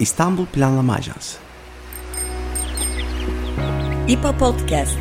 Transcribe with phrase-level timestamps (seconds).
[0.00, 1.38] İstanbul Planlama Ajansı
[4.08, 4.98] İPA Podcast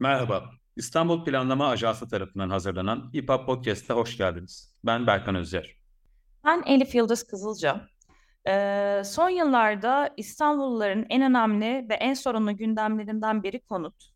[0.00, 4.74] Merhaba, İstanbul Planlama Ajansı tarafından hazırlanan İPA Podcast'a hoş geldiniz.
[4.84, 5.76] Ben Berkan Özyer.
[6.44, 7.88] Ben Elif Yıldız Kızılca.
[8.48, 14.10] Ee, son yıllarda İstanbulluların en önemli ve en sorunlu gündemlerinden biri konut.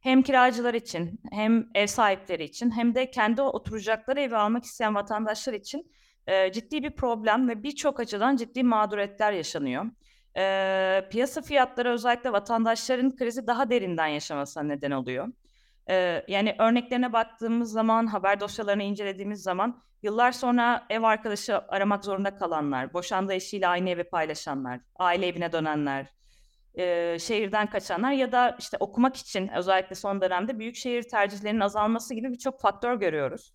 [0.00, 5.52] Hem kiracılar için, hem ev sahipleri için, hem de kendi oturacakları evi almak isteyen vatandaşlar
[5.52, 5.92] için
[6.26, 9.84] e, ciddi bir problem ve birçok açıdan ciddi mağduriyetler yaşanıyor.
[10.36, 15.28] E, piyasa fiyatları özellikle vatandaşların krizi daha derinden yaşamasına neden oluyor.
[15.90, 22.36] E, yani örneklerine baktığımız zaman, haber dosyalarını incelediğimiz zaman Yıllar sonra ev arkadaşı aramak zorunda
[22.36, 26.06] kalanlar, boşandığı eşiyle aynı evi paylaşanlar, aile evine dönenler,
[26.74, 32.14] e, şehirden kaçanlar ya da işte okumak için özellikle son dönemde büyük şehir tercihlerinin azalması
[32.14, 33.52] gibi birçok faktör görüyoruz.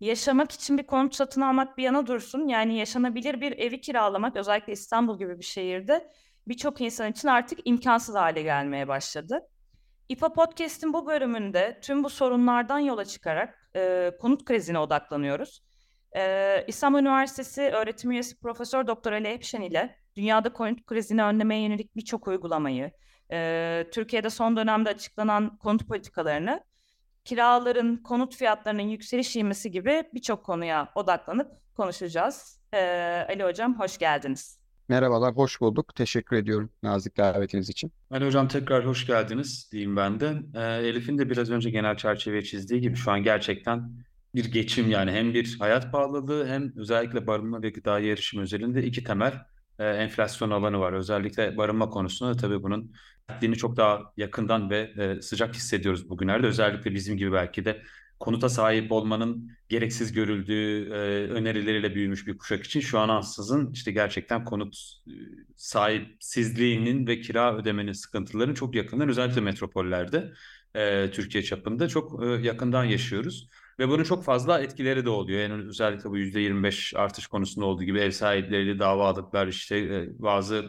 [0.00, 2.48] Yaşamak için bir konut satın almak bir yana dursun.
[2.48, 6.10] Yani yaşanabilir bir evi kiralamak özellikle İstanbul gibi bir şehirde
[6.48, 9.48] birçok insan için artık imkansız hale gelmeye başladı.
[10.08, 15.62] İPA Podcast'in bu bölümünde tüm bu sorunlardan yola çıkarak e, konut krizine odaklanıyoruz.
[16.16, 21.96] E, İstanbul Üniversitesi öğretim üyesi Profesör Doktor Ali Epşen ile dünyada konut krizini önlemeye yönelik
[21.96, 22.90] birçok uygulamayı,
[23.32, 26.64] e, Türkiye'de son dönemde açıklanan konut politikalarını,
[27.24, 32.60] kiraların, konut fiyatlarının yükseliş ivmesi gibi birçok konuya odaklanıp konuşacağız.
[32.74, 32.80] E,
[33.28, 34.61] Ali Hocam hoş geldiniz.
[34.88, 35.94] Merhabalar, hoş bulduk.
[35.94, 37.92] Teşekkür ediyorum nazik davetiniz için.
[38.10, 40.42] Ali Hocam tekrar hoş geldiniz diyeyim ben de.
[40.54, 43.92] Ee, Elif'in de biraz önce genel çerçeve çizdiği gibi şu an gerçekten
[44.34, 49.04] bir geçim yani hem bir hayat pahalılığı hem özellikle barınma ve gıda erişim özelinde iki
[49.04, 49.32] temel
[49.78, 50.92] e, enflasyon alanı var.
[50.92, 52.92] Özellikle barınma konusunda tabii bunun
[53.28, 56.46] sertliğini çok daha yakından ve e, sıcak hissediyoruz bugünlerde.
[56.46, 57.82] Özellikle bizim gibi belki de
[58.22, 60.94] konuta sahip olmanın gereksiz görüldüğü e,
[61.32, 65.12] önerileriyle büyümüş bir kuşak için şu an ansızın işte gerçekten konut e,
[65.56, 70.32] sahipsizliğinin ve kira ödemenin sıkıntılarının çok yakından özellikle metropollerde
[70.74, 73.48] e, Türkiye çapında çok e, yakından yaşıyoruz.
[73.78, 75.40] Ve bunun çok fazla etkileri de oluyor.
[75.40, 80.64] Yani özellikle bu %25 artış konusunda olduğu gibi ev sahipleriyle davalıklar işte e, bazı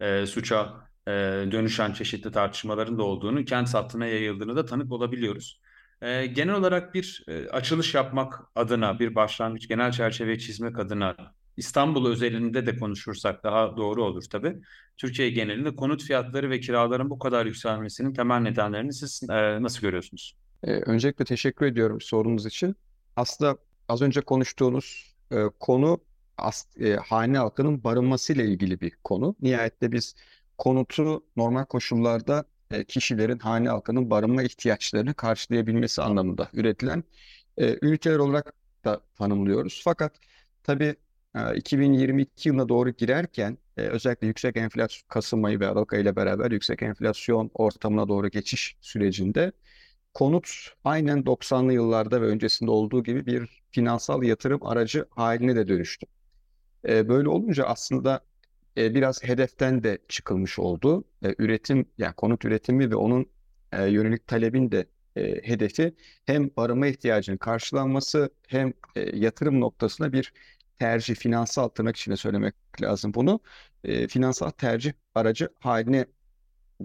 [0.00, 1.10] e, suça e,
[1.52, 5.60] dönüşen çeşitli tartışmaların da olduğunu, kent sattığına yayıldığını da tanık olabiliyoruz.
[6.04, 11.16] E, genel olarak bir e, açılış yapmak adına, bir başlangıç, genel çerçeve çizmek adına
[11.56, 14.56] İstanbul özelinde de konuşursak daha doğru olur tabii.
[14.96, 20.36] Türkiye genelinde konut fiyatları ve kiraların bu kadar yükselmesinin temel nedenlerini siz e, nasıl görüyorsunuz?
[20.62, 22.76] Ee, öncelikle teşekkür ediyorum sorunuz için.
[23.16, 23.56] Aslında
[23.88, 26.00] az önce konuştuğunuz e, konu
[26.38, 29.36] as, e, hane halkının barınmasıyla ilgili bir konu.
[29.40, 30.14] Nihayette biz
[30.58, 37.04] konutu normal koşullarda e, kişilerin, hane halkının barınma ihtiyaçlarını karşılayabilmesi anlamında üretilen
[37.56, 38.52] e, üniteler olarak
[38.84, 39.80] da tanımlıyoruz.
[39.84, 40.12] Fakat
[40.62, 40.96] tabii
[41.54, 46.82] 2022 yılına doğru girerken özellikle yüksek enflasyon Kasım ayı ve Aralık ayı ile beraber yüksek
[46.82, 49.52] enflasyon ortamına doğru geçiş sürecinde
[50.14, 50.48] konut
[50.84, 56.06] aynen 90'lı yıllarda ve öncesinde olduğu gibi bir finansal yatırım aracı haline de dönüştü.
[56.84, 58.20] Böyle olunca aslında
[58.76, 61.04] biraz hedeften de çıkılmış oldu.
[61.38, 63.26] Üretim yani konut üretimi ve onun
[63.72, 64.86] yönelik talebin de
[65.42, 65.94] hedefi
[66.26, 68.72] hem barınma ihtiyacının karşılanması hem
[69.14, 70.32] yatırım noktasına bir
[70.78, 73.40] tercih, finansal tırnak içinde söylemek lazım bunu.
[73.84, 76.06] E, finansal tercih aracı haline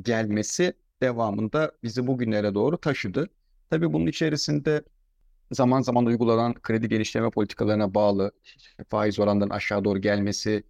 [0.02, 3.30] gelmesi devamında bizi bugünlere doğru taşıdı.
[3.70, 4.84] Tabii bunun içerisinde
[5.52, 8.32] zaman zaman uygulanan kredi genişleme politikalarına bağlı
[8.90, 10.64] faiz oranlarının aşağı doğru gelmesi,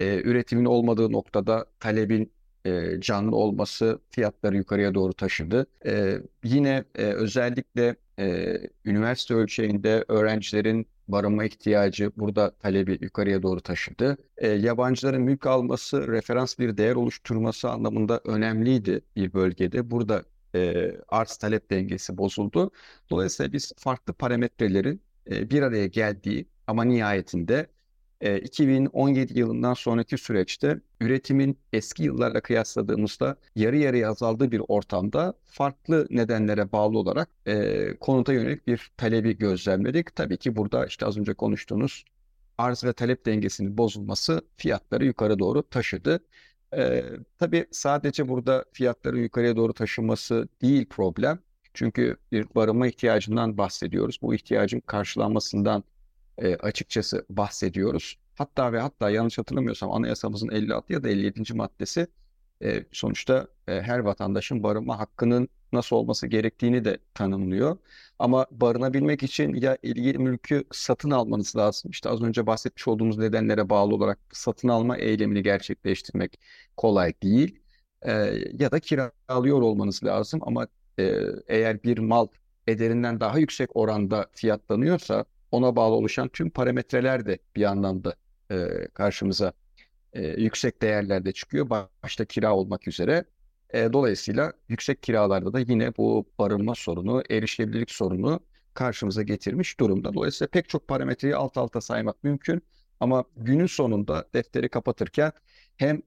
[0.00, 2.32] e, üretimin olmadığı noktada talebin
[2.66, 5.66] e, canlı olması fiyatları yukarıya doğru taşıdı.
[5.86, 14.16] E, yine e, özellikle e, üniversite ölçeğinde öğrencilerin barınma ihtiyacı burada talebi yukarıya doğru taşıdı.
[14.36, 19.90] E, yabancıların mülk alması, referans bir değer oluşturması anlamında önemliydi bir bölgede.
[19.90, 20.22] Burada
[20.54, 22.70] e, arz talep dengesi bozuldu.
[23.10, 27.66] Dolayısıyla biz farklı parametrelerin e, bir araya geldiği ama nihayetinde
[28.20, 36.72] 2017 yılından sonraki süreçte üretimin eski yıllarla kıyasladığımızda yarı yarıya azaldığı bir ortamda farklı nedenlere
[36.72, 40.16] bağlı olarak e, konuta yönelik bir talebi gözlemledik.
[40.16, 42.04] Tabii ki burada işte az önce konuştuğunuz
[42.58, 46.20] arz ve talep dengesinin bozulması fiyatları yukarı doğru taşıdı.
[46.76, 47.04] E,
[47.38, 51.38] tabii sadece burada fiyatların yukarıya doğru taşınması değil problem.
[51.74, 54.18] Çünkü bir barınma ihtiyacından bahsediyoruz.
[54.22, 55.84] Bu ihtiyacın karşılanmasından
[56.38, 58.18] e, açıkçası bahsediyoruz.
[58.34, 61.54] Hatta ve hatta yanlış hatırlamıyorsam anayasamızın 56 ya da 57.
[61.54, 62.06] maddesi
[62.62, 67.76] e, sonuçta e, her vatandaşın barınma hakkının nasıl olması gerektiğini de tanımlıyor.
[68.18, 71.90] Ama barınabilmek için ya ilgili mülkü satın almanız lazım.
[71.90, 76.40] İşte az önce bahsetmiş olduğumuz nedenlere bağlı olarak satın alma eylemini gerçekleştirmek
[76.76, 77.60] kolay değil.
[78.02, 78.12] E,
[78.52, 80.40] ya da kiralıyor olmanız lazım.
[80.42, 80.66] Ama
[80.98, 81.14] e,
[81.48, 82.26] eğer bir mal
[82.66, 85.24] ederinden daha yüksek oranda fiyatlanıyorsa
[85.56, 88.16] ona bağlı oluşan tüm parametreler de bir anlamda
[88.50, 89.52] e, karşımıza
[90.12, 91.70] e, yüksek değerlerde çıkıyor.
[92.02, 93.24] Başta kira olmak üzere.
[93.74, 98.40] E, dolayısıyla yüksek kiralarda da yine bu barınma sorunu, erişilebilirlik sorunu
[98.74, 100.14] karşımıza getirmiş durumda.
[100.14, 102.62] Dolayısıyla pek çok parametreyi alt alta saymak mümkün.
[103.00, 105.32] Ama günün sonunda defteri kapatırken
[105.76, 106.02] hem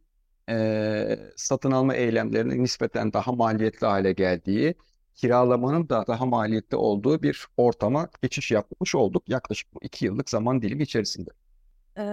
[0.49, 4.75] e, satın alma eylemlerinin nispeten daha maliyetli hale geldiği,
[5.15, 10.61] kiralamanın da daha maliyetli olduğu bir ortama geçiş yapmış olduk yaklaşık bu iki yıllık zaman
[10.61, 11.29] dilimi içerisinde.
[11.97, 12.03] Ee,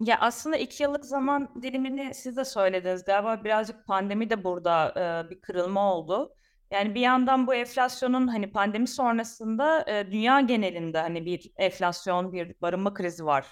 [0.00, 3.04] ya aslında iki yıllık zaman dilimini siz de söylediniz.
[3.04, 4.94] Galiba birazcık pandemi de burada
[5.26, 6.34] e, bir kırılma oldu.
[6.70, 12.54] Yani bir yandan bu enflasyonun hani pandemi sonrasında e, dünya genelinde hani bir enflasyon, bir
[12.62, 13.46] barınma krizi var.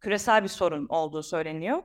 [0.00, 1.82] Küresel bir sorun olduğu söyleniyor.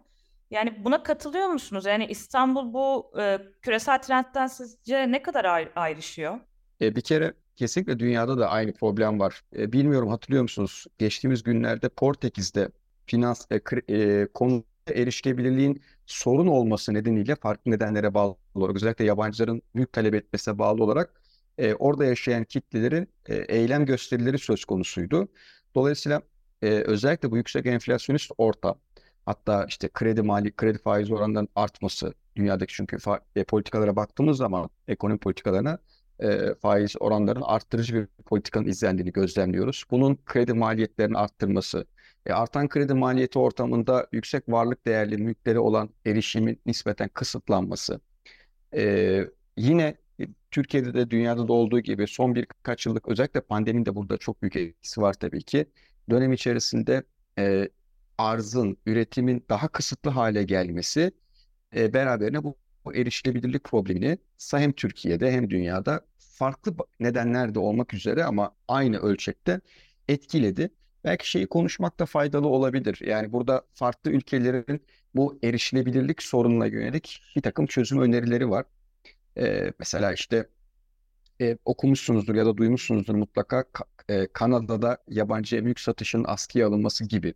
[0.52, 1.86] Yani buna katılıyor musunuz?
[1.86, 6.40] Yani İstanbul bu e, küresel trendten sizce ne kadar ayr- ayrışıyor?
[6.82, 9.42] E, bir kere kesinlikle dünyada da aynı problem var.
[9.58, 10.86] E, bilmiyorum hatırlıyor musunuz?
[10.98, 12.70] Geçtiğimiz günlerde Portekiz'de
[13.06, 19.94] finans e, e, konuda erişilebilirliğin sorun olması nedeniyle farklı nedenlere bağlı olarak özellikle yabancıların büyük
[19.94, 21.22] talep etmesine bağlı olarak
[21.58, 25.28] e, orada yaşayan kitlelerin e, eylem gösterileri söz konusuydu.
[25.76, 26.22] Dolayısıyla
[26.62, 28.76] e, özellikle bu yüksek enflasyonist ortam
[29.26, 32.98] hatta işte kredi mali kredi faiz oranlarının artması dünyadaki çünkü
[33.36, 35.80] e, politikalara baktığımız zaman ekonomi politikalarına
[36.22, 39.84] e, faiz oranlarının arttırıcı bir politikanın izlendiğini gözlemliyoruz.
[39.92, 41.86] Bunun kredi maliyetlerini arttırması,
[42.26, 48.02] e, artan kredi maliyeti ortamında yüksek varlık değerli mülkleri olan erişimin nispeten kısıtlanması.
[48.76, 49.26] E,
[49.58, 49.96] yine
[50.52, 54.56] Türkiye'de de dünyada da olduğu gibi son birkaç yıllık özellikle pandeminin de burada çok büyük
[54.56, 55.66] etkisi var tabii ki.
[56.10, 57.04] Dönem içerisinde
[57.40, 57.70] e,
[58.18, 61.12] arzın, üretimin daha kısıtlı hale gelmesi
[61.76, 64.18] e, beraberine bu, bu erişilebilirlik problemini
[64.52, 69.62] hem Türkiye'de hem dünyada farklı nedenler de olmak üzere ama aynı ölçekte
[70.08, 70.72] etkiledi
[71.04, 73.00] belki şeyi konuşmak da faydalı olabilir.
[73.08, 74.82] Yani burada farklı ülkelerin
[75.16, 78.66] bu erişilebilirlik sorununa yönelik bir takım çözüm önerileri var.
[79.38, 80.48] Ee, mesela işte
[81.42, 83.66] e, okumuşsunuzdur ya da duymuşsunuzdur mutlaka
[84.10, 87.34] e, Kanada'da yabancı mülk satışının askıya alınması gibi.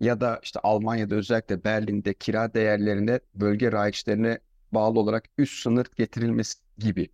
[0.00, 4.38] Ya da işte Almanya'da özellikle Berlin'de kira değerlerine bölge raiçlerine
[4.72, 7.08] bağlı olarak üst sınır getirilmesi gibi.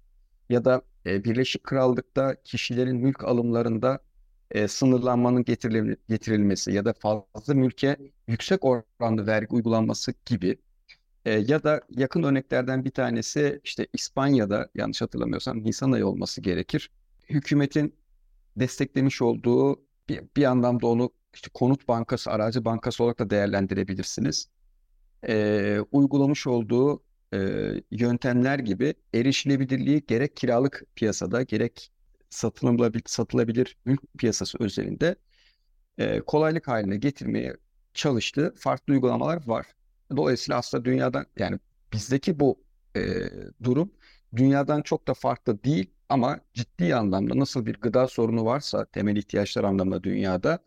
[0.49, 4.01] Ya da e, Birleşik Krallık'ta kişilerin mülk alımlarında
[4.51, 7.97] e, sınırlanmanın getirilmesi, getirilmesi ya da fazla mülke
[8.29, 10.59] yüksek oranda vergi uygulanması gibi
[11.25, 16.91] e, ya da yakın örneklerden bir tanesi işte İspanya'da yanlış hatırlamıyorsam Nisan ayı olması gerekir.
[17.31, 17.95] Hükümetin
[18.56, 24.49] desteklemiş olduğu bir, bir anlamda onu işte konut bankası, arazi bankası olarak da değerlendirebilirsiniz.
[25.29, 27.03] E, uygulamış olduğu
[27.35, 27.39] e,
[27.91, 31.93] yöntemler gibi erişilebilirliği gerek kiralık piyasada gerek
[32.31, 35.17] satılabilir, satılabilir mülk piyasası özelinde
[35.99, 37.56] e, kolaylık haline getirmeye
[37.94, 39.67] çalıştığı farklı uygulamalar var.
[40.17, 41.58] Dolayısıyla aslında dünyadan yani
[41.93, 42.65] bizdeki bu
[42.97, 43.01] e,
[43.63, 43.93] durum
[44.37, 49.65] dünyadan çok da farklı değil ama ciddi anlamda nasıl bir gıda sorunu varsa temel ihtiyaçlar
[49.65, 50.58] anlamında dünyada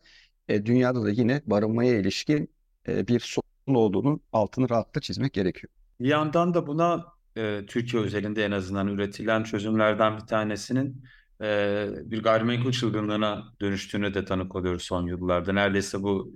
[0.48, 2.50] e, dünyada da yine barınmaya ilişkin
[2.88, 5.77] e, bir sorun olduğunun altını rahatlıkla çizmek gerekiyor.
[6.00, 11.04] Bir yandan da buna e, Türkiye özelinde en azından üretilen çözümlerden bir tanesinin
[11.42, 15.52] e, bir gayrimenkul çılgınlığına dönüştüğüne de tanık oluyoruz son yıllarda.
[15.52, 16.34] Neredeyse bu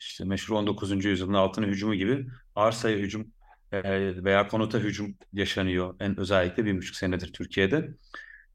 [0.00, 1.04] işte meşhur 19.
[1.04, 3.32] yüzyılın altına hücumu gibi arsaya hücum
[3.72, 5.94] e, veya konuta hücum yaşanıyor.
[6.00, 7.94] En özellikle bir buçuk senedir Türkiye'de.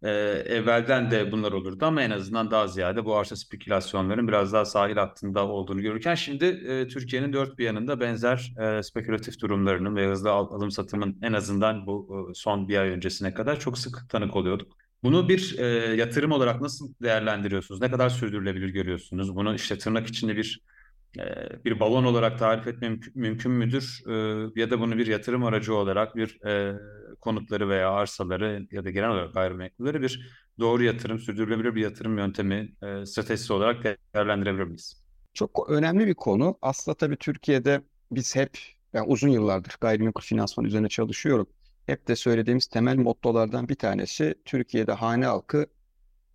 [0.03, 0.09] E,
[0.47, 4.95] evvelden de bunlar olurdu ama en azından daha ziyade bu arsa spekülasyonların biraz daha sahil
[4.95, 10.31] hattında olduğunu görürken şimdi e, Türkiye'nin dört bir yanında benzer e, spekülatif durumlarının ve hızlı
[10.31, 14.77] alım satımın en azından bu e, son bir ay öncesine kadar çok sık tanık oluyorduk.
[15.03, 17.81] Bunu bir e, yatırım olarak nasıl değerlendiriyorsunuz?
[17.81, 19.35] Ne kadar sürdürülebilir görüyorsunuz?
[19.35, 20.61] Bunu işte tırnak içinde bir
[21.19, 21.23] e,
[21.65, 24.01] bir balon olarak tarif etme mümkün, mümkün müdür?
[24.09, 24.13] E,
[24.61, 26.79] ya da bunu bir yatırım aracı olarak bir e,
[27.21, 32.75] konutları veya arsaları ya da genel olarak gayrimenkulleri bir doğru yatırım, sürdürülebilir bir yatırım yöntemi,
[32.83, 33.83] e, stratejisi olarak
[34.13, 35.03] değerlendirebilir miyiz?
[35.33, 36.57] Çok önemli bir konu.
[36.61, 37.81] Aslında tabii Türkiye'de
[38.11, 38.57] biz hep
[38.93, 41.47] yani uzun yıllardır gayrimenkul finansman üzerine çalışıyorum
[41.85, 45.67] hep de söylediğimiz temel mottolardan bir tanesi Türkiye'de hane halkı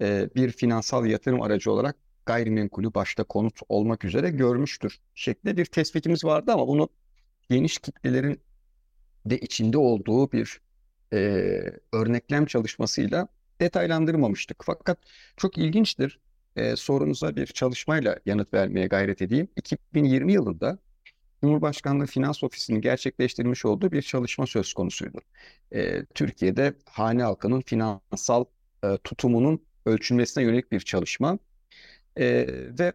[0.01, 1.97] e, bir finansal yatırım aracı olarak
[2.27, 6.89] gayrimenkulü başta konut olmak üzere görmüştür şeklinde bir tespitimiz vardı ama bunu
[7.51, 8.41] geniş kitlelerin
[9.27, 10.61] de içinde olduğu bir
[11.13, 11.19] e,
[11.93, 13.29] örneklem çalışmasıyla
[13.61, 14.63] detaylandırmamıştık.
[14.65, 14.99] Fakat
[15.37, 16.19] çok ilginçtir.
[16.57, 19.49] E, sorunuza bir çalışmayla yanıt vermeye gayret edeyim.
[19.57, 20.79] 2020 yılında
[21.43, 25.21] Cumhurbaşkanlığı Finans Ofisi'nin gerçekleştirmiş olduğu bir çalışma söz konusuydu.
[25.73, 28.45] E, Türkiye'de hane halkının finansal
[28.85, 31.39] e, tutumunun ölçülmesine yönelik bir çalışma
[32.17, 32.47] e,
[32.79, 32.93] ve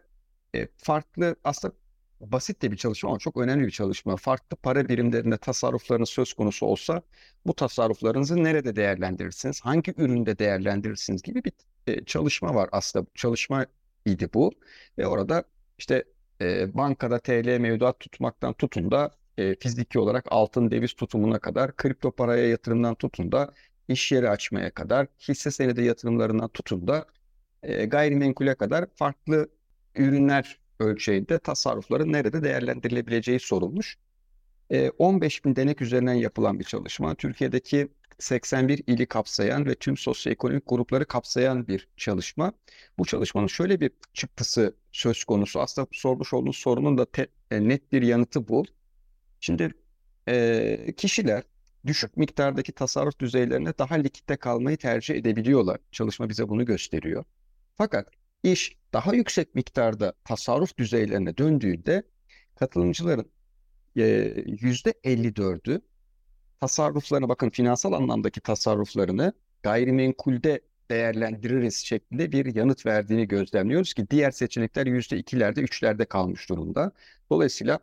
[0.54, 1.74] e, farklı aslında
[2.20, 4.16] basit de bir çalışma ama çok önemli bir çalışma.
[4.16, 7.02] Farklı para birimlerinde tasarruflarınız söz konusu olsa
[7.46, 11.52] bu tasarruflarınızı nerede değerlendirirsiniz, hangi üründe değerlendirirsiniz gibi bir
[11.86, 13.06] e, çalışma var aslında.
[13.14, 13.66] Çalışma
[14.06, 14.52] idi bu
[14.98, 15.44] ve orada
[15.78, 16.04] işte
[16.40, 22.10] e, bankada TL mevduat tutmaktan tutun da e, fiziki olarak altın döviz tutumuna kadar, kripto
[22.12, 23.54] paraya yatırımdan tutun da
[23.88, 27.06] iş yeri açmaya kadar, hisse senedi yatırımlarından tutun da
[27.62, 29.48] e, gayrimenkule kadar farklı
[29.94, 33.98] ürünler ölçeğinde tasarrufların nerede değerlendirilebileceği sorulmuş.
[34.70, 37.14] E, 15 bin denek üzerinden yapılan bir çalışma.
[37.14, 42.52] Türkiye'deki 81 ili kapsayan ve tüm sosyoekonomik grupları kapsayan bir çalışma.
[42.98, 45.60] Bu çalışmanın şöyle bir çıktısı söz konusu.
[45.60, 48.64] Aslında sormuş olduğunuz sorunun da te, e, net bir yanıtı bu.
[49.40, 49.74] Şimdi
[50.28, 51.42] e, kişiler
[51.86, 55.78] düşük miktardaki tasarruf düzeylerine daha likitte kalmayı tercih edebiliyorlar.
[55.92, 57.24] Çalışma bize bunu gösteriyor.
[57.74, 58.08] Fakat
[58.42, 62.02] iş daha yüksek miktarda tasarruf düzeylerine döndüğünde
[62.56, 63.30] katılımcıların
[64.62, 65.80] yüzde 54'ü
[66.60, 74.86] tasarruflarını bakın finansal anlamdaki tasarruflarını gayrimenkulde değerlendiririz şeklinde bir yanıt verdiğini gözlemliyoruz ki diğer seçenekler
[74.86, 76.92] yüzde ikilerde, üçlerde kalmış durumda.
[77.30, 77.78] Dolayısıyla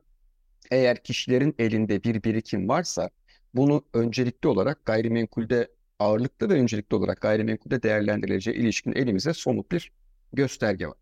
[0.72, 3.10] eğer kişilerin elinde bir birikim varsa
[3.54, 5.68] bunu öncelikli olarak gayrimenkulde
[6.00, 9.92] ağırlıklı ve öncelikli olarak gayrimenkulde değerlendirileceği ilişkin elimize somut bir
[10.36, 10.98] gösterge var.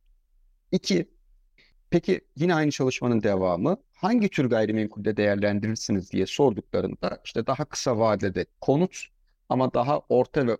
[0.72, 1.10] İki,
[1.90, 8.46] peki yine aynı çalışmanın devamı hangi tür gayrimenkulde değerlendirirsiniz diye sorduklarında işte daha kısa vadede
[8.62, 9.06] konut
[9.50, 10.58] ama daha orta ve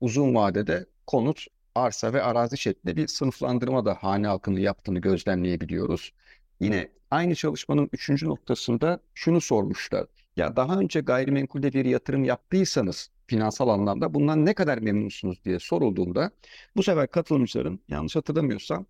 [0.00, 6.12] uzun vadede konut, arsa ve arazi şeklinde bir sınıflandırma da hane halkının yaptığını gözlemleyebiliyoruz.
[6.60, 10.06] Yine aynı çalışmanın üçüncü noktasında şunu sormuşlar.
[10.36, 16.30] Ya daha önce gayrimenkulde bir yatırım yaptıysanız finansal anlamda bundan ne kadar memnunsunuz diye sorulduğunda
[16.76, 18.86] bu sefer katılımcıların yanlış hatırlamıyorsam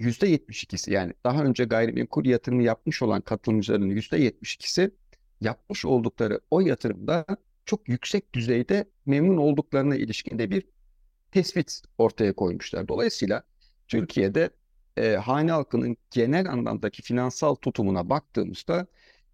[0.00, 4.90] %72'si yani daha önce gayrimenkul yatırımı yapmış olan katılımcıların %72'si
[5.40, 7.26] yapmış oldukları o yatırımda
[7.64, 10.66] çok yüksek düzeyde memnun olduklarına ilişkinde bir
[11.30, 12.88] tespit ortaya koymuşlar.
[12.88, 13.42] Dolayısıyla
[13.88, 14.50] Türkiye'de
[14.96, 18.86] e, hane halkının genel anlamdaki finansal tutumuna baktığımızda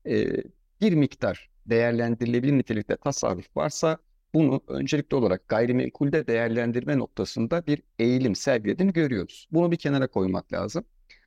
[0.07, 0.43] e,
[0.81, 3.99] bir miktar değerlendirilebilir nitelikte tasarruf varsa
[4.35, 9.49] bunu öncelikli olarak gayrimenkulde değerlendirme noktasında bir eğilim sergilediğini görüyoruz.
[9.53, 10.85] Bunu bir kenara koymak lazım.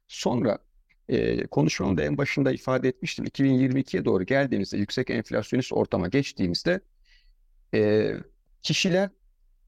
[0.07, 0.57] Sonra
[1.09, 3.25] e, konuşmamın en başında ifade etmiştim.
[3.25, 6.81] 2022'ye doğru geldiğimizde yüksek enflasyonist ortama geçtiğimizde
[7.73, 8.11] e,
[8.61, 9.09] kişiler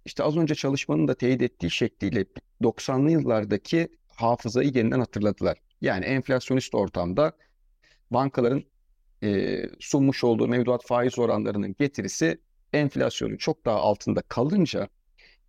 [0.06, 2.26] işte az önce çalışmanın da teyit ettiği şekliyle
[2.62, 5.58] 90'lı yıllardaki hafızayı yeniden hatırladılar.
[5.82, 7.38] Yani enflasyonist ortamda
[8.12, 8.64] bankaların
[9.24, 12.38] e, sunmuş olduğu mevduat faiz oranlarının getirisi
[12.74, 14.90] enflasyonun çok daha altında kalınca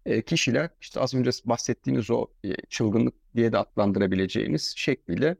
[0.06, 5.36] e, kişiler işte az önce bahsettiğiniz o e, çılgınlık diye de adlandırabileceğimiz şekliyle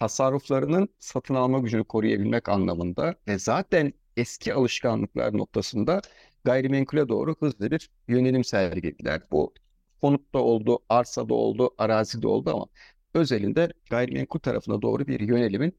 [0.00, 6.00] tasarruflarının satın alma gücünü koruyabilmek anlamında ve zaten eski alışkanlıklar noktasında
[6.44, 9.22] gayrimenkule doğru hızlı bir yönelim sergilediler.
[9.30, 9.54] Bu
[10.00, 12.66] konutta oldu, arsada oldu, arazide oldu ama
[13.14, 15.78] özelinde gayrimenkul tarafına doğru bir yönelimin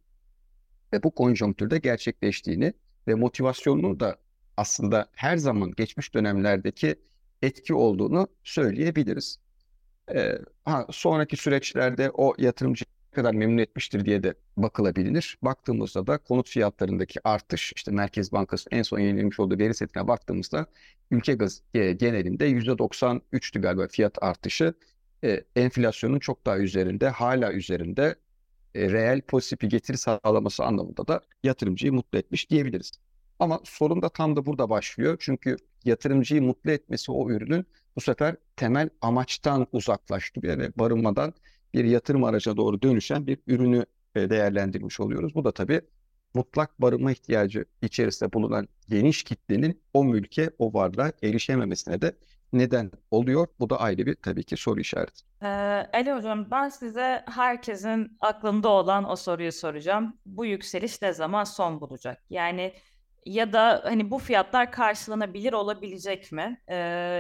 [0.94, 2.74] ve bu konjonktürde gerçekleştiğini
[3.08, 4.18] ve motivasyonunu da
[4.60, 6.96] aslında her zaman geçmiş dönemlerdeki
[7.42, 9.40] etki olduğunu söyleyebiliriz.
[10.16, 15.38] Ee, ha, sonraki süreçlerde o yatırımcı kadar memnun etmiştir diye de bakılabilir.
[15.42, 20.66] Baktığımızda da konut fiyatlarındaki artış, işte Merkez Bankası en son yayınlamış olduğu veri setine baktığımızda
[21.12, 24.74] ülke gaz e, genelinde %93'tü galiba fiyat artışı.
[25.24, 28.16] E, enflasyonun çok daha üzerinde, hala üzerinde
[28.76, 32.92] e, reel pozitif bir getiri sağlaması anlamında da yatırımcıyı mutlu etmiş diyebiliriz.
[33.40, 35.18] Ama sorun da tam da burada başlıyor.
[35.20, 37.66] Çünkü yatırımcıyı mutlu etmesi o ürünün
[37.96, 41.34] bu sefer temel amaçtan uzaklaştırıyor ve barınmadan
[41.74, 45.36] bir yatırım araca doğru dönüşen bir ürünü e, değerlendirmiş oluyoruz.
[45.36, 45.82] Bu da tabii
[46.34, 52.16] mutlak barınma ihtiyacı içerisinde bulunan geniş kitlenin o mülke, o varlığa erişememesine de
[52.54, 53.48] neden oluyor?
[53.60, 55.24] Bu da ayrı bir tabii ki soru işareti.
[55.42, 55.48] Ee,
[55.94, 60.18] Ali Hocam ben size herkesin aklında olan o soruyu soracağım.
[60.26, 62.24] Bu yükseliş ne zaman son bulacak?
[62.30, 62.74] Yani
[63.26, 66.62] ya da hani bu fiyatlar karşılanabilir olabilecek mi?
[66.68, 66.76] Ee,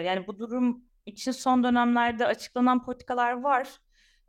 [0.05, 3.67] yani bu durum için son dönemlerde açıklanan politikalar var.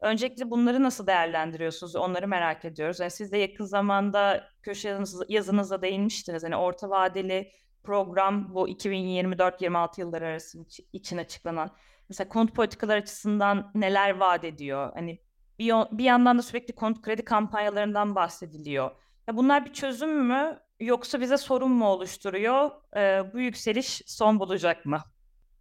[0.01, 1.97] Öncelikle bunları nasıl değerlendiriyorsunuz?
[1.97, 3.01] Onları merak ediyoruz.
[3.01, 4.99] Yani siz de yakın zamanda köşe
[5.29, 6.45] yazınızda, değinmiştiniz.
[6.45, 10.59] Hani orta vadeli program bu 2024-26 yılları arası
[10.93, 11.71] için açıklanan.
[12.09, 14.93] Mesela konut politikalar açısından neler vaat ediyor?
[14.95, 15.19] Hani
[15.59, 18.91] bir, bir yandan da sürekli konut kredi kampanyalarından bahsediliyor.
[19.29, 22.71] Ya bunlar bir çözüm mü yoksa bize sorun mu oluşturuyor?
[22.97, 25.03] Ee, bu yükseliş son bulacak mı?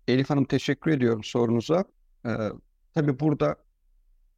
[0.08, 1.86] Elif Hanım teşekkür ediyorum sorunuza.
[2.26, 2.30] Ee,
[2.94, 3.56] tabii burada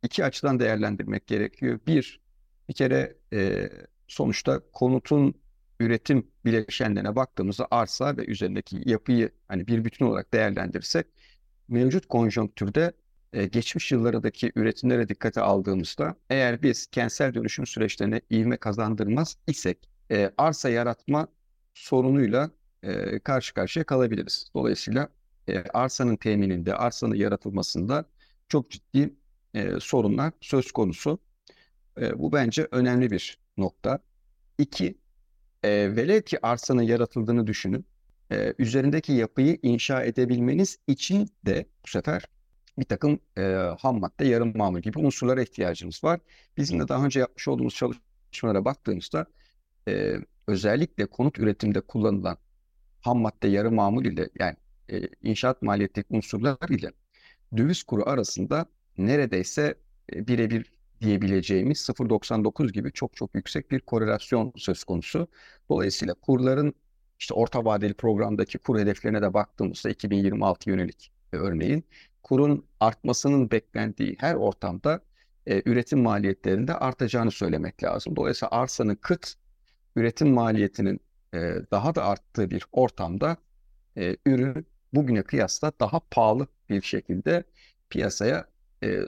[0.04, 1.80] iki açıdan değerlendirmek gerekiyor.
[1.88, 2.22] Bir,
[2.70, 3.70] bir kere e,
[4.08, 5.42] sonuçta konutun
[5.80, 11.08] üretim bileşenlerine baktığımızda arsa ve üzerindeki yapıyı hani bir bütün olarak değerlendirirsek
[11.68, 12.94] mevcut konjonktürde
[13.34, 20.32] e, geçmiş yıllardaki üretimlere dikkate aldığımızda eğer biz kentsel dönüşüm süreçlerine ivme kazandırmaz isek e,
[20.38, 21.28] arsa yaratma
[21.74, 22.52] sorunuyla
[22.84, 24.48] e, karşı karşıya kalabiliriz.
[24.56, 25.10] Dolayısıyla
[25.48, 28.06] e, arsanın temininde, arsanın yaratılmasında
[28.50, 29.14] çok ciddi
[29.54, 31.20] e, sorunlar söz konusu.
[32.02, 34.00] E, bu bence önemli bir nokta.
[34.58, 34.98] İki,
[35.64, 37.86] e, velev ki arsanın yaratıldığını düşünün.
[38.32, 42.26] E, üzerindeki yapıyı inşa edebilmeniz için de bu sefer
[42.80, 43.42] bir takım e,
[43.80, 46.20] ham madde, yarım mamul gibi unsurlara ihtiyacımız var.
[46.58, 49.26] Bizim de daha önce yapmış olduğumuz çalışmalara baktığımızda
[49.88, 50.16] e,
[50.48, 52.38] özellikle konut üretiminde kullanılan
[53.02, 54.56] ham madde, yarım mamul ile yani
[54.92, 56.92] e, inşaat maliyeti unsurlar ile
[57.58, 58.66] döviz kuru arasında
[58.98, 59.76] neredeyse
[60.14, 60.72] e, birebir
[61.02, 65.28] diyebileceğimiz 0.99 gibi çok çok yüksek bir korelasyon söz konusu.
[65.70, 66.74] Dolayısıyla kurların
[67.20, 71.84] işte orta vadeli programdaki kur hedeflerine de baktığımızda 2026 yönelik e, örneğin
[72.24, 75.02] kurun artmasının beklendiği her ortamda
[75.48, 78.16] e, üretim maliyetlerinde artacağını söylemek lazım.
[78.16, 79.34] Dolayısıyla arsanın kıt
[79.96, 81.00] üretim maliyetinin
[81.34, 83.38] e, daha da arttığı bir ortamda
[83.98, 87.44] e, ürün bugüne kıyasla daha pahalı bir şekilde
[87.90, 88.48] piyasaya
[88.84, 89.00] e,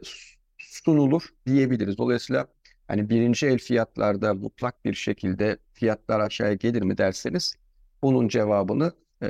[0.58, 1.98] sunulur diyebiliriz.
[1.98, 2.48] Dolayısıyla
[2.88, 7.56] hani birinci el fiyatlarda mutlak bir şekilde fiyatlar aşağıya gelir mi derseniz
[8.02, 8.92] bunun cevabını
[9.24, 9.28] e,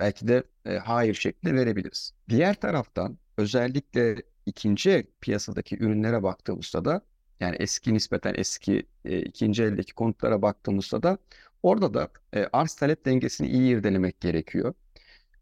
[0.00, 2.12] belki de e, hayır şeklinde verebiliriz.
[2.28, 7.00] Diğer taraftan özellikle ikinci piyasadaki ürünlere baktığımızda da
[7.40, 11.18] yani eski nispeten eski e, ikinci eldeki konutlara baktığımızda da
[11.62, 14.74] orada da e, arz talep dengesini iyi irdelemek gerekiyor.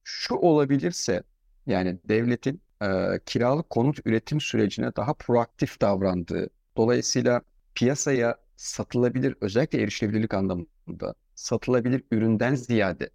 [0.04, 1.22] Şu olabilirse
[1.66, 2.86] yani devletin e,
[3.26, 7.42] kiralık konut üretim sürecine daha proaktif davrandığı, dolayısıyla
[7.74, 13.10] piyasaya satılabilir, özellikle erişilebilirlik anlamında satılabilir üründen ziyade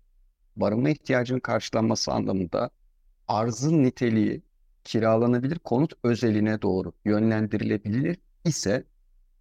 [0.55, 2.69] barınma ihtiyacının karşılanması anlamında
[3.27, 4.41] arzın niteliği
[4.83, 8.83] kiralanabilir konut özeline doğru yönlendirilebilir ise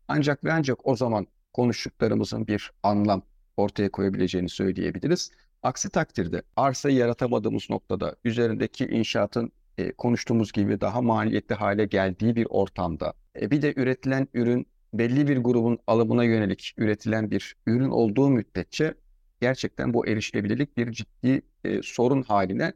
[0.09, 3.23] ancak ve ancak o zaman konuştuklarımızın bir anlam
[3.57, 5.31] ortaya koyabileceğini söyleyebiliriz.
[5.63, 12.47] Aksi takdirde arsayı yaratamadığımız noktada üzerindeki inşaatın e, konuştuğumuz gibi daha maliyetli hale geldiği bir
[12.51, 18.31] ortamda e, bir de üretilen ürün belli bir grubun alımına yönelik üretilen bir ürün olduğu
[18.31, 18.95] müddetçe
[19.41, 22.73] gerçekten bu erişilebilirlik bir ciddi e, sorun haline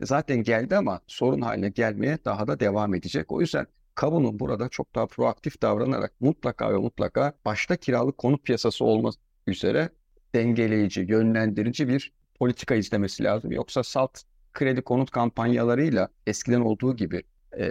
[0.00, 3.32] zaten geldi ama sorun haline gelmeye daha da devam edecek.
[3.32, 8.84] O yüzden kamunun burada çok daha proaktif davranarak mutlaka ve mutlaka başta kiralık konut piyasası
[8.84, 9.14] olmak
[9.46, 9.88] üzere
[10.34, 13.52] dengeleyici, yönlendirici bir politika izlemesi lazım.
[13.52, 14.18] Yoksa salt
[14.52, 17.22] kredi konut kampanyalarıyla eskiden olduğu gibi
[17.58, 17.70] e,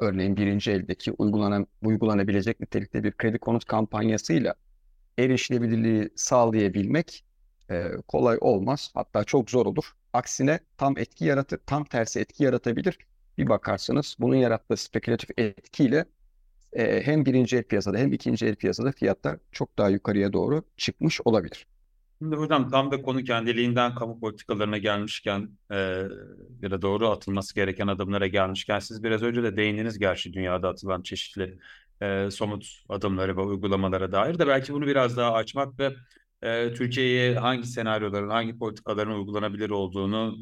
[0.00, 4.54] örneğin birinci eldeki uygulanan, uygulanabilecek nitelikte bir kredi konut kampanyasıyla
[5.18, 7.24] erişilebilirliği sağlayabilmek
[7.70, 8.90] e, kolay olmaz.
[8.94, 9.92] Hatta çok zor olur.
[10.12, 12.98] Aksine tam etki yaratır, tam tersi etki yaratabilir.
[13.42, 16.04] Bir bakarsanız bunun yarattığı spekülatif etkiyle
[16.72, 21.20] e, hem birinci el piyasada hem ikinci el piyasada fiyatlar çok daha yukarıya doğru çıkmış
[21.24, 21.66] olabilir.
[22.18, 25.76] Şimdi hocam tam da konu kendiliğinden kamu politikalarına gelmişken e,
[26.62, 31.02] ya da doğru atılması gereken adımlara gelmişken siz biraz önce de değindiniz gerçi dünyada atılan
[31.02, 31.58] çeşitli
[32.02, 35.90] e, somut adımları ve uygulamalara dair de belki bunu biraz daha açmak ve
[36.76, 40.38] Türkiye'ye hangi senaryoların, hangi politikaların uygulanabilir olduğunu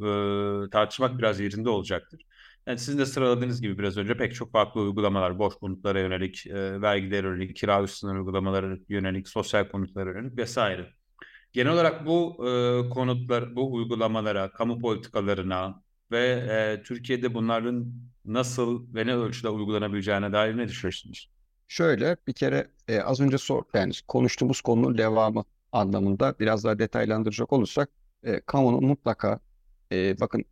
[0.67, 2.23] e, tartışmak biraz yerinde olacaktır.
[2.67, 6.83] Yani sizin de sıraladığınız gibi biraz önce pek çok farklı uygulamalar, boş konutlara yönelik, e,
[6.83, 10.91] vergilere yönelik, kira üstünden uygulamalara yönelik, sosyal konutlara yönelik vesaire.
[11.53, 15.83] Genel olarak bu e, konutlar, bu uygulamalara, kamu politikalarına
[16.13, 17.93] ve e, Türkiye'de bunların
[18.25, 21.31] nasıl ve ne ölçüde uygulanabileceğine dair ne düşünüyorsunuz?
[21.69, 27.53] Şöyle bir kere e, az önce sor, yani konuştuğumuz konunun devamı anlamında biraz daha detaylandıracak
[27.53, 27.89] olursak
[28.25, 29.41] e, kamunun mutlaka
[29.93, 30.45] e, bakın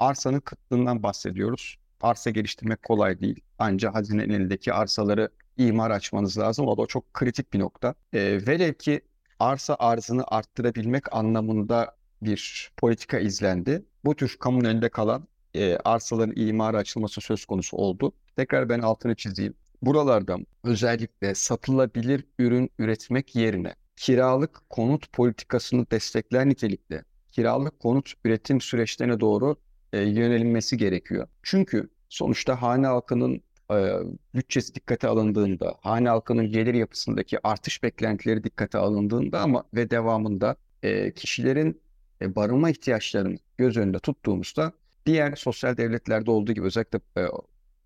[0.00, 1.76] arsanın kıtlığından bahsediyoruz.
[2.00, 3.40] Arsa geliştirmek kolay değil.
[3.58, 6.66] Ancak hazinenin elindeki arsaları imar açmanız lazım.
[6.66, 7.94] O da çok kritik bir nokta.
[8.12, 9.00] E, velev ki
[9.40, 13.84] arsa arzını arttırabilmek anlamında bir politika izlendi.
[14.04, 18.12] Bu tür kamunun elinde kalan e, arsaların imara açılması söz konusu oldu.
[18.36, 19.54] tekrar ben altını çizeyim.
[19.82, 29.20] Buralarda özellikle satılabilir ürün üretmek yerine kiralık konut politikasını destekler nitelikte kiralık konut üretim süreçlerine
[29.20, 29.56] doğru
[29.92, 31.28] e, yönelinmesi gerekiyor.
[31.42, 33.92] Çünkü sonuçta hane halkının e,
[34.34, 41.12] bütçesi dikkate alındığında, hane halkının gelir yapısındaki artış beklentileri dikkate alındığında ama ve devamında e,
[41.14, 41.80] kişilerin
[42.22, 44.72] e, barınma ihtiyaçlarını göz önünde tuttuğumuzda
[45.06, 47.26] diğer sosyal devletlerde olduğu gibi özellikle e,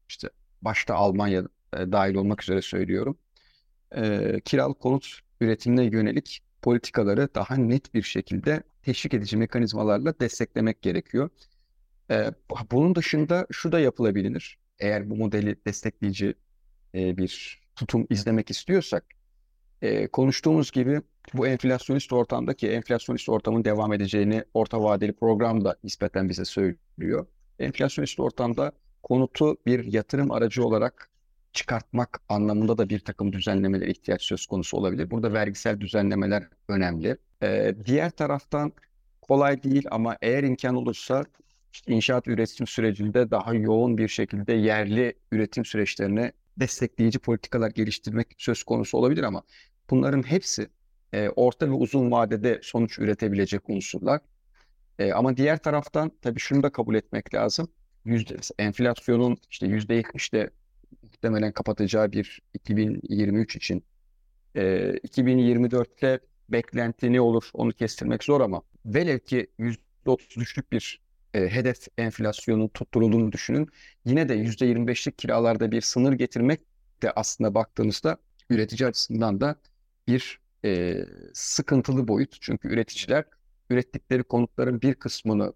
[0.09, 0.29] işte
[0.63, 1.43] başta Almanya
[1.77, 3.19] e, dahil olmak üzere söylüyorum.
[3.97, 11.31] E, kiralık konut üretimine yönelik politikaları daha net bir şekilde teşvik edici mekanizmalarla desteklemek gerekiyor.
[12.11, 12.31] E,
[12.71, 14.59] bunun dışında şu da yapılabilir.
[14.79, 16.35] Eğer bu modeli destekleyici
[16.95, 19.05] e, bir tutum izlemek istiyorsak,
[19.83, 21.01] e, konuştuğumuz gibi
[21.35, 27.27] bu enflasyonist ortamdaki enflasyonist ortamın devam edeceğini orta vadeli program da nispeten bize söylüyor.
[27.59, 28.73] Enflasyonist ortamda
[29.03, 31.11] konutu bir yatırım aracı olarak
[31.59, 35.11] çıkartmak anlamında da bir takım düzenlemeler ihtiyaç söz konusu olabilir.
[35.11, 37.17] Burada vergisel düzenlemeler önemli.
[37.43, 38.73] Ee, diğer taraftan
[39.23, 41.25] kolay değil ama eğer imkan olursa
[41.73, 48.63] işte inşaat üretim sürecinde daha yoğun bir şekilde yerli üretim süreçlerine destekleyici politikalar geliştirmek söz
[48.63, 49.43] konusu olabilir ama
[49.91, 50.69] bunların hepsi
[51.13, 54.21] e, orta ve uzun vadede sonuç üretebilecek unsurlar.
[54.99, 57.69] E, ama diğer taraftan tabii şunu da kabul etmek lazım.
[58.05, 60.51] Yüzde, enflasyonun işte yüzde yetmişte
[61.03, 63.85] muhtemelen kapatacağı bir 2023 için
[64.55, 64.61] e,
[65.05, 71.01] 2024'te beklenti ne olur onu kestirmek zor ama velev ki %33'lük bir
[71.35, 73.69] e, hedef enflasyonun tutturulduğunu düşünün.
[74.05, 76.61] Yine de %25'lik kiralarda bir sınır getirmek
[77.03, 78.19] de aslında baktığınızda
[78.51, 79.57] üretici açısından da
[80.09, 80.97] bir e,
[81.35, 82.37] sıkıntılı boyut.
[82.41, 83.25] Çünkü üreticiler
[83.71, 85.53] ürettikleri konutların bir kısmını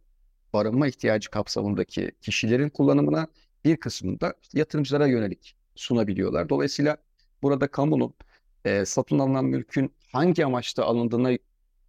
[0.52, 3.26] barınma ihtiyacı kapsamındaki kişilerin kullanımına
[3.64, 6.48] bir kısmını da yatırımcılara yönelik sunabiliyorlar.
[6.48, 6.96] Dolayısıyla
[7.42, 8.14] burada kamunun
[8.64, 11.38] e, satın alınan mülkün hangi amaçta alındığına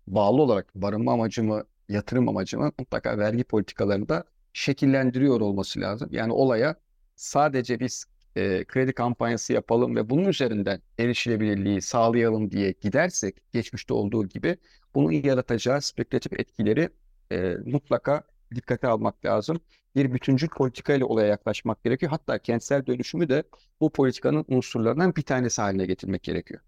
[0.07, 6.09] bağlı olarak barınma amacı mı, yatırım amacı mı mutlaka vergi politikalarında şekillendiriyor olması lazım.
[6.11, 6.75] Yani olaya
[7.15, 8.05] sadece biz
[8.35, 14.57] e, kredi kampanyası yapalım ve bunun üzerinden erişilebilirliği sağlayalım diye gidersek geçmişte olduğu gibi
[14.95, 16.89] bunun yaratacağı spekülatif etkileri
[17.31, 18.23] e, mutlaka
[18.55, 19.59] dikkate almak lazım.
[19.95, 22.09] Bir bütüncül politika ile olaya yaklaşmak gerekiyor.
[22.09, 23.43] Hatta kentsel dönüşümü de
[23.81, 26.61] bu politikanın unsurlarından bir tanesi haline getirmek gerekiyor.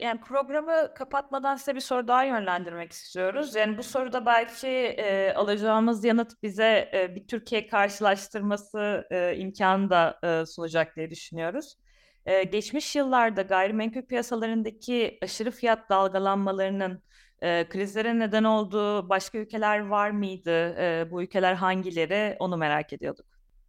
[0.00, 3.54] yani programı kapatmadan size bir soru daha yönlendirmek istiyoruz.
[3.54, 10.18] Yani bu soruda belki e, alacağımız yanıt bize e, bir Türkiye karşılaştırması e, imkanı da
[10.24, 11.76] e, sunacak diye düşünüyoruz.
[12.26, 17.02] E, geçmiş yıllarda gayrimenkul piyasalarındaki aşırı fiyat dalgalanmalarının
[17.44, 20.74] e, krizlere neden olduğu başka ülkeler var mıydı?
[20.78, 22.36] E, bu ülkeler hangileri?
[22.38, 23.26] Onu merak ediyorduk.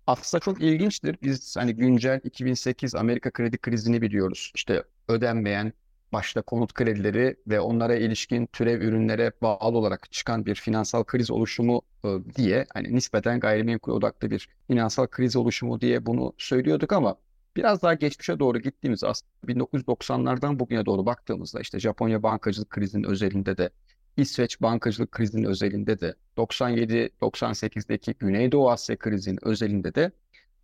[0.07, 1.17] Aslında çok ilginçtir.
[1.23, 4.51] Biz hani güncel 2008 Amerika kredi krizini biliyoruz.
[4.55, 5.73] İşte ödenmeyen
[6.13, 11.81] başta konut kredileri ve onlara ilişkin türev ürünlere bağlı olarak çıkan bir finansal kriz oluşumu
[12.05, 17.15] e, diye hani nispeten gayrimenkul odaklı bir finansal kriz oluşumu diye bunu söylüyorduk ama
[17.55, 23.57] Biraz daha geçmişe doğru gittiğimiz aslında 1990'lardan bugüne doğru baktığımızda işte Japonya bankacılık krizinin özelinde
[23.57, 23.69] de
[24.17, 30.11] İsveç bankacılık krizinin özelinde de 97-98'deki Güneydoğu Asya krizinin özelinde de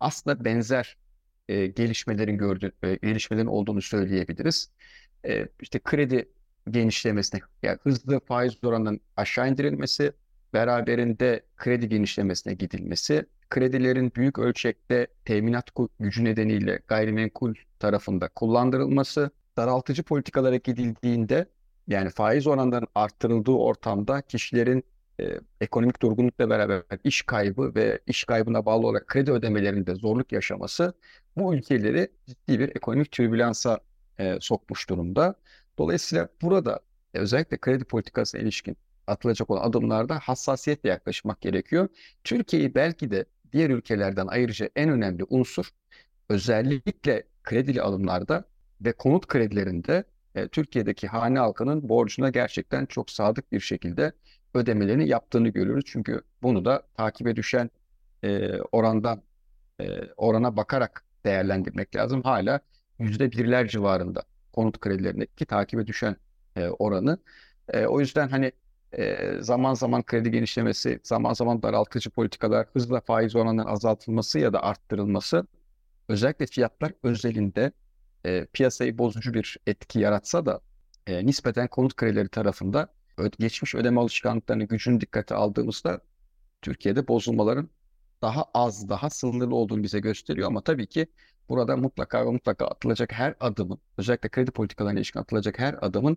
[0.00, 0.96] aslında benzer
[1.48, 4.70] e, gelişmelerin gördüğü, e, gelişmelerin olduğunu söyleyebiliriz.
[5.26, 6.28] E, işte kredi
[6.70, 10.12] genişlemesine, yani hızlı faiz oranının aşağı indirilmesi,
[10.52, 20.56] beraberinde kredi genişlemesine gidilmesi, kredilerin büyük ölçekte teminat gücü nedeniyle gayrimenkul tarafında kullandırılması, daraltıcı politikalara
[20.56, 21.46] gidildiğinde
[21.88, 24.84] yani faiz oranlarının arttırıldığı ortamda kişilerin
[25.20, 30.94] e, ekonomik durgunlukla beraber iş kaybı ve iş kaybına bağlı olarak kredi ödemelerinde zorluk yaşaması
[31.36, 33.80] bu ülkeleri ciddi bir ekonomik türbülansa
[34.18, 35.34] e, sokmuş durumda.
[35.78, 36.80] Dolayısıyla burada
[37.14, 41.88] e, özellikle kredi politikasına ilişkin atılacak olan adımlarda hassasiyetle yaklaşmak gerekiyor.
[42.24, 45.70] Türkiye'yi belki de diğer ülkelerden ayırıcı en önemli unsur
[46.28, 48.44] özellikle kredili alımlarda
[48.80, 54.12] ve konut kredilerinde e, Türkiye'deki hane halkının borcuna gerçekten çok sadık bir şekilde
[54.54, 55.84] ödemelerini yaptığını görüyoruz.
[55.86, 57.70] Çünkü bunu da takibe düşen
[58.24, 59.22] e, orandan
[59.80, 59.84] e,
[60.16, 62.22] orana bakarak değerlendirmek lazım.
[62.22, 62.60] Hala
[62.98, 66.16] yüzde birler civarında konut kredilerindeki takibe düşen
[66.56, 67.18] e, oranı.
[67.68, 68.52] E, o yüzden hani
[69.40, 75.46] zaman zaman kredi genişlemesi, zaman zaman daraltıcı politikalar, hızla faiz oranlarının azaltılması ya da arttırılması
[76.08, 77.72] özellikle fiyatlar özelinde
[78.26, 80.60] e, piyasayı bozucu bir etki yaratsa da
[81.06, 82.88] e, nispeten konut kredileri tarafında
[83.38, 86.00] geçmiş ödeme alışkanlıklarını gücünü dikkate aldığımızda
[86.62, 87.70] Türkiye'de bozulmaların
[88.22, 90.48] daha az, daha sınırlı olduğunu bize gösteriyor.
[90.48, 91.06] Ama tabii ki
[91.48, 96.16] burada mutlaka ve mutlaka atılacak her adımın, özellikle kredi politikalarına ilişkin atılacak her adımın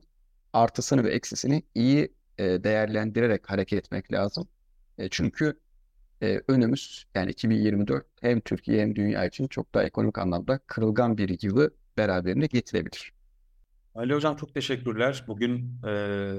[0.53, 4.47] artısını ve eksisini iyi e, değerlendirerek hareket etmek lazım.
[4.97, 5.59] E, çünkü
[6.23, 11.41] e, önümüz yani 2024 hem Türkiye hem dünya için çok daha ekonomik anlamda kırılgan bir
[11.41, 13.11] yılı beraberinde getirebilir.
[13.95, 15.23] Ali Hocam çok teşekkürler.
[15.27, 16.33] Bugün e,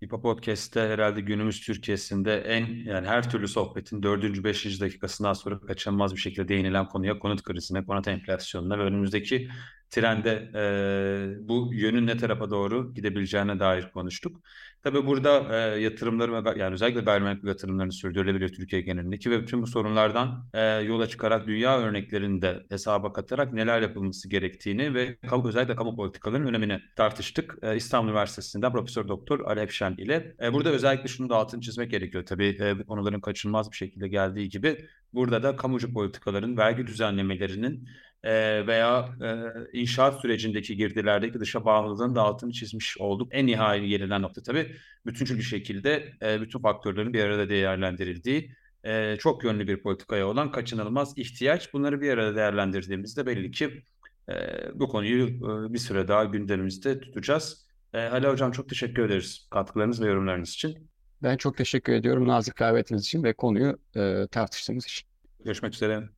[0.00, 6.14] İPA Podcast'te herhalde günümüz Türkiye'sinde en yani her türlü sohbetin dördüncü, beşinci dakikasından sonra kaçınılmaz
[6.14, 9.48] bir şekilde değinilen konuya konut krizine, konut enflasyonuna ve önümüzdeki
[9.92, 14.40] trende e, bu yönün ne tarafa doğru gidebileceğine dair konuştuk.
[14.82, 20.48] Tabii burada e, yatırımları yani özellikle gayrimenkul yatırımlarını sürdürülebilir Türkiye genelindeki ve bütün bu sorunlardan
[20.54, 25.96] e, yola çıkarak dünya örneklerini de hesaba katarak neler yapılması gerektiğini ve kamu, özellikle kamu
[25.96, 27.58] politikalarının önemini tartıştık.
[27.62, 30.34] E, İstanbul Üniversitesi'nden Profesör Doktor Ali Efşen ile.
[30.42, 32.26] E, burada özellikle şunu da altını çizmek gerekiyor.
[32.26, 37.88] Tabii e, konuların kaçınılmaz bir şekilde geldiği gibi burada da kamucu politikaların, vergi düzenlemelerinin
[38.24, 43.28] e, veya e, inşaat sürecindeki girdilerdeki dışa bağımlılığın da altını çizmiş olduk.
[43.30, 48.52] En nihai gelinen nokta tabii bütüncül bir şekilde e, bütün faktörlerin bir arada değerlendirildiği
[48.84, 51.72] e, çok yönlü bir politikaya olan kaçınılmaz ihtiyaç.
[51.72, 53.82] Bunları bir arada değerlendirdiğimizde belli ki
[54.28, 54.34] e,
[54.74, 57.66] bu konuyu e, bir süre daha gündemimizde tutacağız.
[57.94, 60.88] E, Ali Hocam çok teşekkür ederiz katkılarınız ve yorumlarınız için.
[61.22, 65.08] Ben çok teşekkür ediyorum nazik davetiniz için ve konuyu e, tartıştığımız için.
[65.44, 66.08] Görüşmek üzere.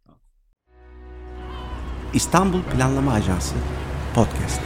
[2.15, 3.55] İstanbul Planlama Ajansı
[4.15, 4.61] Podcast.